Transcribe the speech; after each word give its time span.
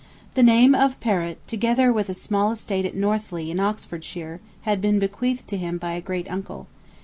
The 0.33 0.41
name 0.41 0.73
of 0.73 0.99
Perrot, 0.99 1.35
together 1.45 1.93
with 1.93 2.09
a 2.09 2.15
small 2.15 2.51
estate 2.51 2.85
at 2.85 2.95
Northleigh 2.95 3.51
in 3.51 3.59
Oxfordshire, 3.59 4.41
had 4.63 4.81
been 4.81 4.97
bequeathed 4.97 5.47
to 5.49 5.57
him 5.57 5.77
by 5.77 5.91
a 5.91 6.01
great 6.01 6.25
uncle. 6.27 6.65